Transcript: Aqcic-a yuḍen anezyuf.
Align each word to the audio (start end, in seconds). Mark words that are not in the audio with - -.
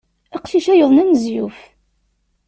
Aqcic-a 0.35 0.73
yuḍen 0.75 1.01
anezyuf. 1.01 1.57